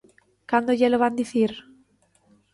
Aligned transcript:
¿Cando 0.49 0.77
llelo 0.79 0.97
van 1.03 1.15
dicir? 1.21 1.51